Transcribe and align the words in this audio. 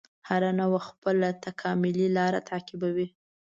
هره 0.27 0.49
نوعه 0.59 0.79
خپله 0.87 1.27
تکاملي 1.45 2.07
لاره 2.17 2.39
تعقیبوي. 2.49 3.07